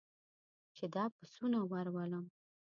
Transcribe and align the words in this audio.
چې 0.75 0.85
دا 0.95 1.03
پسونه 1.15 1.59
ور 1.71 1.87
ولم. 1.95 2.25